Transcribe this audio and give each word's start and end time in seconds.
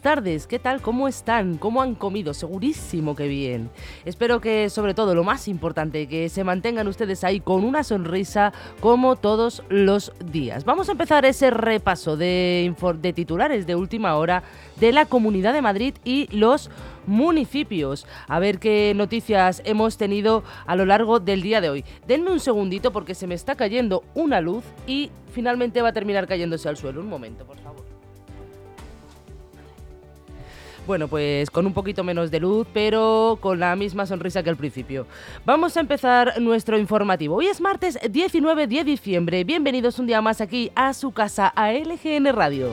tardes, 0.00 0.46
¿qué 0.46 0.58
tal? 0.58 0.80
¿Cómo 0.80 1.08
están? 1.08 1.56
¿Cómo 1.56 1.82
han 1.82 1.94
comido? 1.94 2.34
Segurísimo 2.34 3.16
que 3.16 3.26
bien. 3.26 3.70
Espero 4.04 4.40
que 4.40 4.70
sobre 4.70 4.94
todo 4.94 5.14
lo 5.14 5.24
más 5.24 5.48
importante, 5.48 6.06
que 6.06 6.28
se 6.28 6.44
mantengan 6.44 6.86
ustedes 6.88 7.24
ahí 7.24 7.40
con 7.40 7.64
una 7.64 7.82
sonrisa 7.82 8.52
como 8.80 9.16
todos 9.16 9.62
los 9.70 10.12
días. 10.24 10.64
Vamos 10.64 10.88
a 10.88 10.92
empezar 10.92 11.24
ese 11.24 11.50
repaso 11.50 12.16
de 12.16 13.12
titulares 13.14 13.66
de 13.66 13.74
última 13.74 14.16
hora 14.16 14.42
de 14.76 14.92
la 14.92 15.06
Comunidad 15.06 15.52
de 15.52 15.62
Madrid 15.62 15.94
y 16.04 16.28
los 16.36 16.70
municipios. 17.06 18.06
A 18.28 18.38
ver 18.38 18.58
qué 18.58 18.92
noticias 18.94 19.62
hemos 19.64 19.96
tenido 19.96 20.44
a 20.66 20.76
lo 20.76 20.84
largo 20.86 21.18
del 21.18 21.42
día 21.42 21.60
de 21.60 21.70
hoy. 21.70 21.84
Denme 22.06 22.30
un 22.30 22.40
segundito 22.40 22.92
porque 22.92 23.14
se 23.14 23.26
me 23.26 23.34
está 23.34 23.56
cayendo 23.56 24.04
una 24.14 24.40
luz 24.40 24.64
y 24.86 25.10
finalmente 25.32 25.82
va 25.82 25.88
a 25.88 25.92
terminar 25.92 26.28
cayéndose 26.28 26.68
al 26.68 26.76
suelo. 26.76 27.00
Un 27.00 27.08
momento, 27.08 27.44
por 27.44 27.58
favor. 27.58 27.81
Bueno, 30.86 31.06
pues 31.06 31.50
con 31.50 31.66
un 31.66 31.72
poquito 31.72 32.02
menos 32.02 32.30
de 32.30 32.40
luz, 32.40 32.66
pero 32.72 33.38
con 33.40 33.60
la 33.60 33.76
misma 33.76 34.04
sonrisa 34.04 34.42
que 34.42 34.50
al 34.50 34.56
principio. 34.56 35.06
Vamos 35.44 35.76
a 35.76 35.80
empezar 35.80 36.40
nuestro 36.40 36.76
informativo. 36.76 37.36
Hoy 37.36 37.46
es 37.46 37.60
martes 37.60 37.98
19 38.10 38.66
de 38.66 38.84
diciembre. 38.84 39.44
Bienvenidos 39.44 39.98
un 40.00 40.06
día 40.06 40.20
más 40.20 40.40
aquí 40.40 40.72
a 40.74 40.92
su 40.92 41.12
casa, 41.12 41.46
a 41.54 41.72
LGN 41.72 42.32
Radio. 42.32 42.70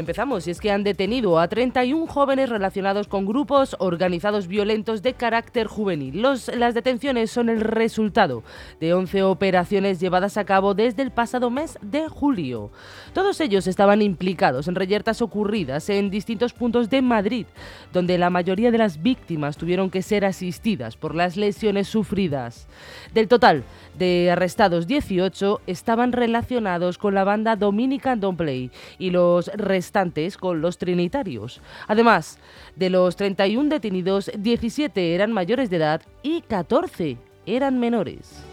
Empezamos, 0.00 0.46
y 0.46 0.50
es 0.50 0.60
que 0.60 0.72
han 0.72 0.82
detenido 0.82 1.38
a 1.38 1.46
31 1.46 2.06
jóvenes 2.06 2.48
relacionados 2.48 3.06
con 3.06 3.26
grupos 3.26 3.76
organizados 3.78 4.48
violentos 4.48 5.02
de 5.02 5.14
carácter 5.14 5.66
juvenil. 5.66 6.20
las 6.22 6.74
detenciones 6.74 7.30
son 7.30 7.48
el 7.48 7.60
resultado 7.60 8.42
de 8.80 8.94
11 8.94 9.22
operaciones 9.22 10.00
llevadas 10.00 10.36
a 10.36 10.44
cabo 10.44 10.74
desde 10.74 11.02
el 11.02 11.12
pasado 11.12 11.50
mes 11.50 11.78
de 11.82 12.08
julio. 12.08 12.70
Todos 13.12 13.40
ellos 13.40 13.66
estaban 13.66 14.02
implicados 14.02 14.66
en 14.66 14.74
reyertas 14.74 15.22
ocurridas 15.22 15.88
en 15.90 16.10
distintos 16.10 16.52
puntos 16.52 16.90
de 16.90 17.02
Madrid, 17.02 17.46
donde 17.92 18.18
la 18.18 18.30
mayoría 18.30 18.70
de 18.70 18.78
las 18.78 19.02
víctimas 19.02 19.56
tuvieron 19.56 19.90
que 19.90 20.02
ser 20.02 20.24
asistidas 20.24 20.96
por 20.96 21.14
las 21.14 21.36
lesiones 21.36 21.88
sufridas. 21.88 22.66
Del 23.14 23.28
total 23.28 23.64
de 23.98 24.30
arrestados 24.30 24.86
18 24.86 25.60
estaban 25.66 26.12
relacionados 26.12 26.98
con 26.98 27.14
la 27.14 27.24
banda 27.24 27.56
Dominican 27.56 28.18
Don't 28.18 28.38
Play 28.38 28.70
y 28.98 29.10
los 29.10 29.48
restantes 29.54 29.89
con 30.38 30.60
los 30.60 30.78
trinitarios. 30.78 31.60
Además, 31.88 32.38
de 32.76 32.90
los 32.90 33.16
31 33.16 33.68
detenidos, 33.68 34.30
17 34.38 35.14
eran 35.14 35.32
mayores 35.32 35.70
de 35.70 35.76
edad 35.76 36.02
y 36.22 36.42
14 36.42 37.16
eran 37.46 37.78
menores. 37.78 38.49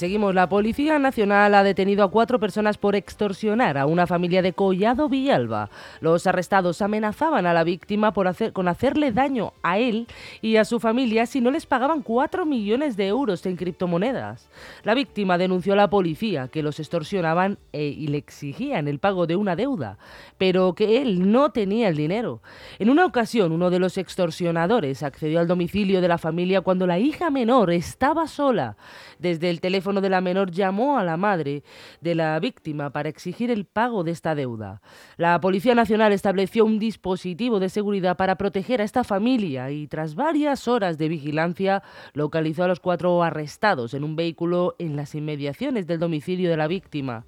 Seguimos, 0.00 0.34
la 0.34 0.48
Policía 0.48 0.98
Nacional 0.98 1.54
ha 1.54 1.62
detenido 1.62 2.02
a 2.02 2.10
cuatro 2.10 2.40
personas 2.40 2.78
por 2.78 2.96
extorsionar 2.96 3.76
a 3.76 3.84
una 3.84 4.06
familia 4.06 4.40
de 4.40 4.54
Collado 4.54 5.10
Villalba. 5.10 5.68
Los 6.00 6.26
arrestados 6.26 6.80
amenazaban 6.80 7.44
a 7.44 7.52
la 7.52 7.64
víctima 7.64 8.14
por 8.14 8.30
con 8.54 8.68
hacerle 8.68 9.12
daño 9.12 9.52
a 9.62 9.78
él 9.78 10.06
y 10.40 10.56
a 10.56 10.64
su 10.64 10.80
familia 10.80 11.26
si 11.26 11.42
no 11.42 11.50
les 11.50 11.66
pagaban 11.66 12.00
cuatro 12.00 12.46
millones 12.46 12.96
de 12.96 13.08
euros 13.08 13.44
en 13.44 13.56
criptomonedas. 13.56 14.48
La 14.84 14.94
víctima 14.94 15.36
denunció 15.36 15.74
a 15.74 15.76
la 15.76 15.90
policía 15.90 16.48
que 16.48 16.62
los 16.62 16.80
extorsionaban 16.80 17.58
e, 17.74 17.84
y 17.84 18.06
le 18.06 18.16
exigían 18.16 18.88
el 18.88 19.00
pago 19.00 19.26
de 19.26 19.36
una 19.36 19.54
deuda, 19.54 19.98
pero 20.38 20.74
que 20.74 21.02
él 21.02 21.30
no 21.30 21.50
tenía 21.50 21.88
el 21.88 21.96
dinero. 21.96 22.40
En 22.78 22.88
una 22.88 23.04
ocasión, 23.04 23.52
uno 23.52 23.68
de 23.68 23.80
los 23.80 23.98
extorsionadores 23.98 25.02
accedió 25.02 25.40
al 25.40 25.48
domicilio 25.48 26.00
de 26.00 26.08
la 26.08 26.16
familia 26.16 26.62
cuando 26.62 26.86
la 26.86 26.98
hija 26.98 27.28
menor 27.28 27.70
estaba 27.70 28.26
sola. 28.28 28.76
Desde 29.18 29.50
el 29.50 29.60
teléfono 29.60 29.89
de 30.00 30.08
la 30.10 30.20
menor 30.20 30.52
llamó 30.52 30.96
a 30.96 31.02
la 31.02 31.16
madre 31.16 31.64
de 32.00 32.14
la 32.14 32.38
víctima 32.38 32.90
para 32.90 33.08
exigir 33.08 33.50
el 33.50 33.64
pago 33.64 34.04
de 34.04 34.12
esta 34.12 34.36
deuda. 34.36 34.80
La 35.16 35.40
Policía 35.40 35.74
Nacional 35.74 36.12
estableció 36.12 36.64
un 36.64 36.78
dispositivo 36.78 37.58
de 37.58 37.68
seguridad 37.68 38.16
para 38.16 38.36
proteger 38.36 38.80
a 38.80 38.84
esta 38.84 39.02
familia 39.02 39.72
y 39.72 39.88
tras 39.88 40.14
varias 40.14 40.68
horas 40.68 40.98
de 40.98 41.08
vigilancia 41.08 41.82
localizó 42.12 42.62
a 42.62 42.68
los 42.68 42.78
cuatro 42.78 43.22
arrestados 43.24 43.94
en 43.94 44.04
un 44.04 44.14
vehículo 44.14 44.76
en 44.78 44.94
las 44.94 45.16
inmediaciones 45.16 45.88
del 45.88 45.98
domicilio 45.98 46.48
de 46.50 46.56
la 46.56 46.68
víctima. 46.68 47.24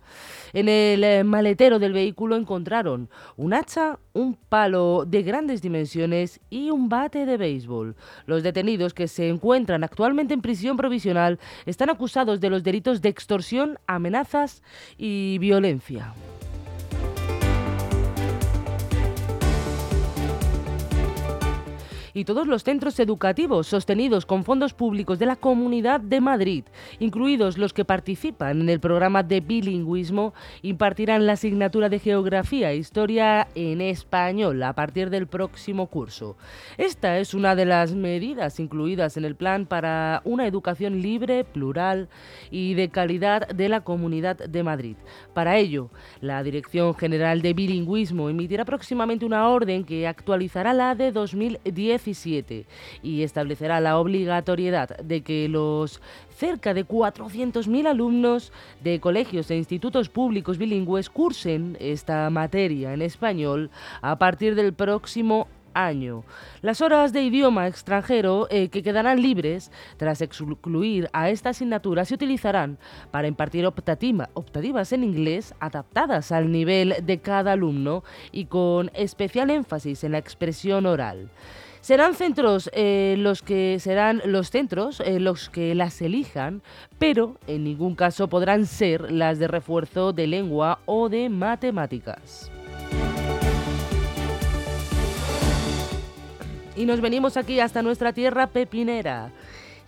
En 0.53 0.69
el 0.69 1.03
eh, 1.03 1.25
maletero 1.25 1.79
del 1.79 1.93
vehículo 1.93 2.37
encontraron 2.37 3.09
un 3.37 3.55
hacha, 3.55 3.99
un 4.13 4.35
palo 4.35 5.05
de 5.07 5.23
grandes 5.23 5.63
dimensiones 5.63 6.41
y 6.51 6.71
un 6.71 6.89
bate 6.89 7.25
de 7.25 7.37
béisbol. 7.37 7.97
Los 8.27 8.43
detenidos 8.43 8.93
que 8.95 9.09
se 9.09 9.29
encuentran 9.29 9.85
actualmente 9.85 10.35
en 10.35 10.43
prisión 10.43 10.77
provisional 10.77 11.39
están 11.65 11.91
acusados 11.91 12.41
de 12.41 12.51
los 12.53 12.63
delitos 12.63 13.03
de 13.03 13.09
extorsión, 13.09 13.79
amenazas 13.89 14.63
y 14.97 15.39
violencia. 15.39 16.15
Y 22.15 22.25
todos 22.25 22.47
los 22.47 22.65
centros 22.65 22.99
educativos 23.01 23.67
sostenidos 23.67 24.27
con 24.27 24.45
fondos 24.45 24.75
públicos 24.75 25.19
de 25.19 25.27
la 25.27 25.37
Comunidad 25.37 26.01
de 26.01 26.21
Madrid, 26.21 26.65
incluidos 26.99 27.59
los 27.59 27.73
que 27.73 27.85
participan 27.85 28.61
en 28.61 28.69
el 28.69 28.81
programa 28.81 29.23
de 29.23 29.41
bilingüismo, 29.41 30.35
impartirán 30.63 31.27
la 31.27 31.35
asignatura 31.35 31.89
de 31.89 31.99
Geografía 31.99 32.71
e 32.71 32.77
Historia 32.77 33.49
en 33.55 33.81
español 33.81 34.63
a 34.63 34.75
partir 34.75 35.11
del 35.11 35.27
próximo 35.27 35.87
curso. 35.87 36.37
Esta 36.79 37.19
es 37.19 37.35
una 37.35 37.55
de 37.55 37.65
las 37.65 37.95
medidas 37.95 38.61
incluidas 38.61 39.17
en 39.17 39.25
el 39.25 39.37
plan 39.37 39.67
para 39.67 40.23
una 40.25 40.47
educación 40.47 41.01
libre, 41.01 41.45
plural 41.45 42.09
y 42.51 42.75
de 42.75 42.89
calidad 42.91 43.49
de 43.49 43.69
la 43.69 43.83
Comunidad 43.83 44.37
de 44.37 44.63
Madrid. 44.63 44.97
Para 45.35 45.57
ello, 45.57 45.91
la 46.21 46.43
Dirección 46.43 46.95
General 46.95 47.41
de 47.43 47.55
Bilingüismo 47.55 48.29
emitirá 48.29 48.65
próximamente 48.65 49.25
una 49.25 49.49
orden 49.49 49.85
que 49.85 50.07
actualizará 50.07 50.73
la 50.73 50.95
de 50.95 51.13
2010 51.13 52.02
y 53.03 53.23
establecerá 53.23 53.81
la 53.81 53.99
obligatoriedad 53.99 54.99
de 54.99 55.23
que 55.23 55.49
los 55.49 56.01
cerca 56.37 56.75
de 56.75 56.87
400.000 56.87 57.87
alumnos 57.87 58.53
de 58.83 59.01
colegios 59.01 59.51
e 59.51 59.57
institutos 59.57 60.09
públicos 60.09 60.59
bilingües 60.59 61.09
cursen 61.09 61.77
esta 61.81 62.29
materia 62.31 62.93
en 62.93 63.03
español 63.03 63.71
a 64.01 64.19
partir 64.19 64.55
del 64.55 64.73
próximo 64.73 65.47
año. 65.75 66.25
Las 66.61 66.81
horas 66.81 67.13
de 67.13 67.23
idioma 67.23 67.67
extranjero 67.67 68.47
eh, 68.51 68.69
que 68.69 68.83
quedarán 68.83 69.23
libres 69.23 69.71
tras 69.97 70.21
excluir 70.21 71.09
a 71.13 71.31
esta 71.31 71.51
asignatura 71.51 72.05
se 72.05 72.15
utilizarán 72.15 72.79
para 73.11 73.29
impartir 73.29 73.67
optativas 73.67 74.93
en 74.93 75.05
inglés 75.05 75.55
adaptadas 75.61 76.33
al 76.33 76.51
nivel 76.51 76.95
de 77.03 77.19
cada 77.19 77.53
alumno 77.53 78.05
y 78.31 78.47
con 78.47 78.91
especial 78.95 79.51
énfasis 79.51 80.05
en 80.05 80.13
la 80.13 80.19
expresión 80.19 80.87
oral. 80.87 81.31
Serán 81.83 82.15
centros 82.15 82.71
eh, 82.75 83.17
los 83.19 83.43
que 83.43 83.81
serán 83.81 84.23
los 84.25 84.53
centros 84.53 85.01
eh, 85.01 85.19
los 85.19 85.51
que 85.51 85.75
las 85.75 86.01
elijan, 86.01 86.63
pero 87.01 87.39
en 87.49 87.65
ningún 87.65 87.97
caso 87.97 88.29
podrán 88.29 88.67
ser 88.67 89.11
las 89.11 89.41
de 89.41 89.49
refuerzo 89.49 90.13
de 90.13 90.29
lengua 90.29 90.79
o 90.87 91.09
de 91.09 91.29
matemáticas. 91.29 92.53
Y 96.77 96.85
nos 96.85 97.01
venimos 97.01 97.37
aquí 97.37 97.59
hasta 97.59 97.83
nuestra 97.83 98.13
tierra 98.13 98.47
pepinera. 98.47 99.33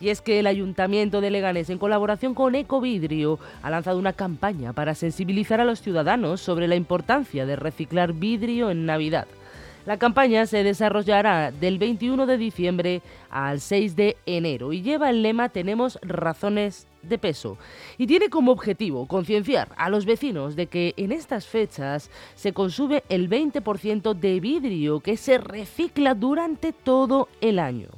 Y 0.01 0.09
es 0.09 0.21
que 0.21 0.41
el 0.41 0.49
Ayuntamiento 0.49 1.21
de 1.21 1.31
Leganés, 1.31 1.71
en 1.71 1.79
colaboración 1.79 2.35
con 2.35 2.57
Ecovidrio, 2.57 3.39
ha 3.63 3.71
lanzado 3.71 4.01
una 4.01 4.13
campaña 4.15 4.73
para 4.73 4.97
sensibilizar 4.97 5.61
a 5.61 5.65
los 5.65 5.81
ciudadanos 5.81 6.41
sobre 6.41 6.67
la 6.67 6.75
importancia 6.75 7.47
de 7.47 7.55
reciclar 7.55 8.13
vidrio 8.15 8.71
en 8.71 8.85
Navidad. 8.85 9.29
La 9.87 9.99
campaña 9.99 10.47
se 10.47 10.65
desarrollará 10.65 11.51
del 11.51 11.79
21 11.79 12.25
de 12.25 12.39
diciembre 12.39 13.03
al 13.29 13.61
6 13.61 13.95
de 13.97 14.17
enero 14.25 14.73
y 14.73 14.81
lleva 14.81 15.11
el 15.11 15.23
lema 15.23 15.51
Tenemos 15.51 15.99
razones 16.01 16.87
de 17.03 17.19
peso 17.19 17.59
y 17.99 18.07
tiene 18.07 18.31
como 18.31 18.53
objetivo 18.53 19.07
concienciar 19.07 19.69
a 19.77 19.91
los 19.91 20.07
vecinos 20.07 20.57
de 20.57 20.69
que 20.69 20.95
en 20.97 21.13
estas 21.13 21.47
fechas 21.47 22.11
se 22.35 22.55
consume 22.55 23.05
el 23.11 23.29
20% 23.29 24.15
de 24.15 24.41
vidrio 24.41 25.01
que 25.01 25.19
se 25.19 25.37
recicla 25.37 26.15
durante 26.15 26.73
todo 26.73 27.29
el 27.43 27.59
año. 27.59 27.89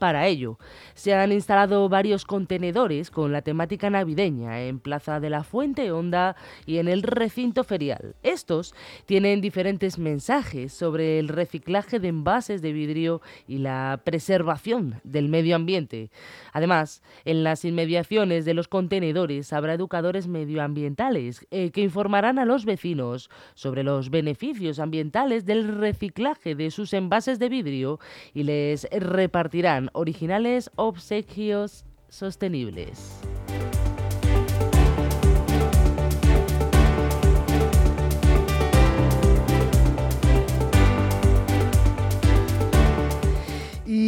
Para 0.00 0.28
ello, 0.28 0.58
se 0.94 1.12
han 1.12 1.30
instalado 1.30 1.86
varios 1.90 2.24
contenedores 2.24 3.10
con 3.10 3.32
la 3.32 3.42
temática 3.42 3.90
navideña 3.90 4.62
en 4.62 4.80
Plaza 4.80 5.20
de 5.20 5.28
la 5.28 5.44
Fuente 5.44 5.92
Honda 5.92 6.36
y 6.64 6.78
en 6.78 6.88
el 6.88 7.02
recinto 7.02 7.64
ferial. 7.64 8.14
Estos 8.22 8.74
tienen 9.04 9.42
diferentes 9.42 9.98
mensajes 9.98 10.72
sobre 10.72 11.18
el 11.18 11.28
reciclaje 11.28 12.00
de 12.00 12.08
envases 12.08 12.62
de 12.62 12.72
vidrio 12.72 13.20
y 13.46 13.58
la 13.58 14.00
preservación 14.02 15.02
del 15.04 15.28
medio 15.28 15.54
ambiente. 15.54 16.10
Además, 16.54 17.02
en 17.26 17.44
las 17.44 17.66
inmediaciones 17.66 18.46
de 18.46 18.54
los 18.54 18.68
contenedores 18.68 19.52
habrá 19.52 19.74
educadores 19.74 20.28
medioambientales 20.28 21.46
eh, 21.50 21.72
que 21.72 21.82
informarán 21.82 22.38
a 22.38 22.46
los 22.46 22.64
vecinos 22.64 23.28
sobre 23.52 23.82
los 23.82 24.08
beneficios 24.08 24.78
ambientales 24.78 25.44
del 25.44 25.68
reciclaje 25.68 26.54
de 26.54 26.70
sus 26.70 26.94
envases 26.94 27.38
de 27.38 27.50
vidrio 27.50 28.00
y 28.32 28.44
les 28.44 28.88
repartirán 28.90 29.89
originales, 29.92 30.70
obsequios 30.76 31.84
sostenibles. 32.08 33.20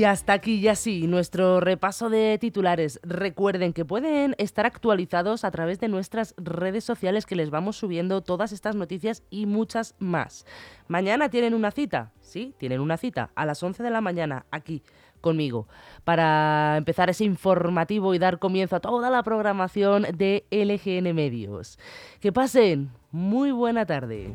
Y 0.02 0.04
hasta 0.04 0.32
aquí 0.32 0.60
ya 0.60 0.74
sí, 0.74 1.06
nuestro 1.06 1.60
repaso 1.60 2.10
de 2.10 2.36
titulares. 2.40 2.98
Recuerden 3.04 3.72
que 3.72 3.84
pueden 3.84 4.34
estar 4.36 4.66
actualizados 4.66 5.44
a 5.44 5.52
través 5.52 5.78
de 5.78 5.86
nuestras 5.86 6.34
redes 6.38 6.82
sociales 6.82 7.24
que 7.24 7.36
les 7.36 7.50
vamos 7.50 7.76
subiendo 7.76 8.20
todas 8.20 8.50
estas 8.50 8.74
noticias 8.74 9.22
y 9.30 9.46
muchas 9.46 9.94
más. 10.00 10.44
Mañana 10.88 11.28
tienen 11.28 11.54
una 11.54 11.70
cita, 11.70 12.10
sí, 12.20 12.52
tienen 12.58 12.80
una 12.80 12.96
cita 12.96 13.30
a 13.36 13.46
las 13.46 13.62
11 13.62 13.84
de 13.84 13.90
la 13.90 14.00
mañana 14.00 14.44
aquí 14.50 14.82
conmigo 15.20 15.68
para 16.02 16.78
empezar 16.78 17.08
ese 17.08 17.22
informativo 17.22 18.12
y 18.12 18.18
dar 18.18 18.40
comienzo 18.40 18.74
a 18.74 18.80
toda 18.80 19.08
la 19.08 19.22
programación 19.22 20.02
de 20.16 20.44
LGN 20.50 21.14
Medios. 21.14 21.78
Que 22.18 22.32
pasen 22.32 22.90
muy 23.12 23.52
buena 23.52 23.86
tarde. 23.86 24.32